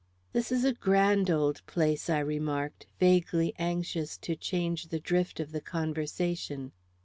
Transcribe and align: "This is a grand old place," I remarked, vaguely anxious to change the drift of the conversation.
"This 0.33 0.51
is 0.51 0.65
a 0.65 0.73
grand 0.73 1.29
old 1.29 1.63
place," 1.67 2.09
I 2.09 2.17
remarked, 2.21 2.87
vaguely 2.99 3.53
anxious 3.59 4.17
to 4.17 4.35
change 4.35 4.87
the 4.87 4.99
drift 4.99 5.39
of 5.39 5.51
the 5.51 5.61
conversation. 5.61 6.71